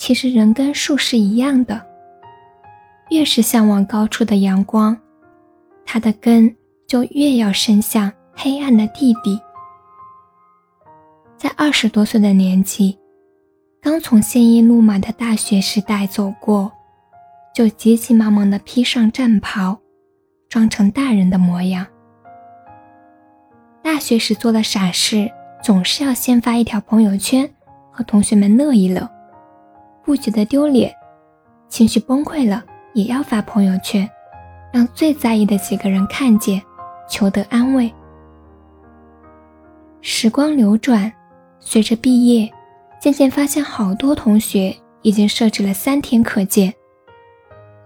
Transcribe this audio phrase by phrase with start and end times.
[0.00, 1.78] 其实人跟树是一样的，
[3.10, 4.96] 越是向往高处的阳光，
[5.84, 6.56] 它的根
[6.86, 9.38] 就越要伸向黑暗的地底。
[11.36, 12.98] 在二十多岁的年纪，
[13.82, 16.72] 刚从鲜衣怒马的大学时代走过，
[17.54, 19.78] 就急急忙忙地披上战袍，
[20.48, 21.86] 装成大人的模样。
[23.82, 25.30] 大学时做的傻事，
[25.62, 27.50] 总是要先发一条朋友圈，
[27.92, 29.06] 和同学们乐一乐，
[30.10, 30.90] 不觉得丢脸；
[31.68, 32.64] 情绪崩溃了，
[32.94, 34.10] 也要发朋友圈，
[34.72, 36.60] 让最在意的几个人看见，
[37.08, 37.94] 求得安慰。
[40.00, 41.12] 时光流转。
[41.60, 42.50] 随着毕业，
[43.00, 46.74] 渐渐发现好多同学已经设置了三天可见。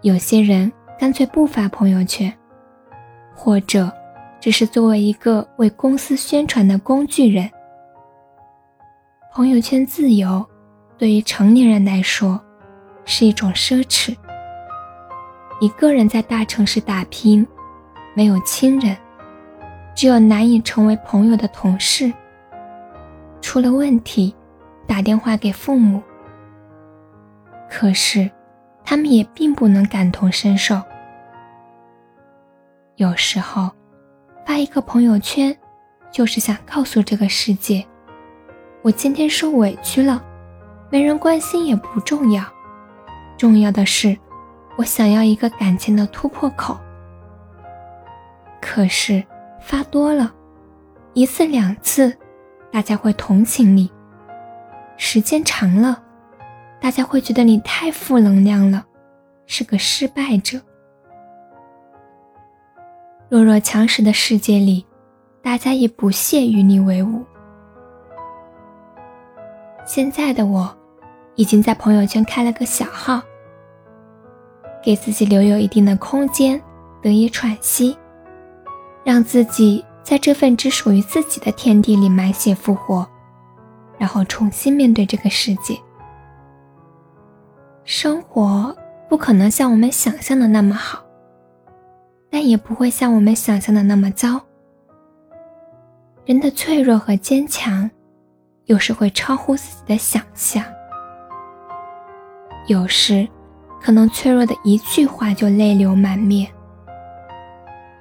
[0.00, 2.32] 有些人干脆不发朋友圈，
[3.36, 3.92] 或者
[4.40, 7.50] 只是作为一个为公司宣传的工具人。
[9.30, 10.42] 朋友圈自由，
[10.96, 12.40] 对于成年人来说
[13.04, 14.16] 是一种奢侈。
[15.60, 17.46] 一个人在大城市打拼，
[18.14, 18.96] 没有亲人，
[19.94, 22.12] 只有难以成为朋友的同事。
[23.40, 24.34] 出了问题，
[24.86, 26.02] 打电话给父母。
[27.70, 28.30] 可是，
[28.84, 30.80] 他们也并不能感同身受。
[32.96, 33.70] 有时候，
[34.46, 35.56] 发一个朋友圈，
[36.10, 37.84] 就是想告诉这个世界：
[38.82, 40.22] 我今天受委屈了，
[40.90, 42.44] 没人关心也不重要，
[43.36, 44.16] 重要的是，
[44.76, 46.78] 我想要一个感情的突破口。
[48.60, 49.24] 可是，
[49.60, 50.32] 发多了，
[51.12, 52.16] 一次两次。
[52.70, 53.88] 大家会同情你，
[54.96, 56.02] 时间长了，
[56.80, 58.84] 大家会觉得你太负能量了，
[59.46, 60.60] 是个失败者。
[63.28, 64.84] 弱肉强食的世界里，
[65.40, 67.24] 大家也不屑与你为伍。
[69.84, 70.76] 现在的我，
[71.34, 73.22] 已经在朋友圈开了个小号，
[74.82, 76.60] 给自己留有一定的空间，
[77.02, 77.96] 得以喘息，
[79.04, 79.84] 让自己。
[80.04, 83.08] 在这份只属于自己的天地里满血复活，
[83.96, 85.74] 然后重新面对这个世界。
[87.84, 88.76] 生活
[89.08, 91.02] 不可能像我们想象的那么好，
[92.28, 94.38] 但也不会像我们想象的那么糟。
[96.26, 97.90] 人的脆弱和坚强，
[98.66, 100.64] 有时会超乎自己的想象。
[102.66, 103.28] 有时，
[103.82, 106.50] 可能脆弱的一句话就泪流满面。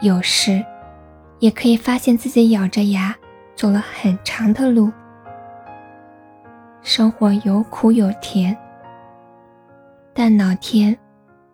[0.00, 0.64] 有时。
[1.38, 3.14] 也可以发现自己咬着牙
[3.54, 4.90] 走了很长的路，
[6.80, 8.56] 生活有苦有甜，
[10.14, 10.96] 但老天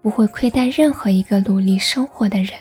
[0.01, 2.53] 不会亏待任何一个努力生活的人。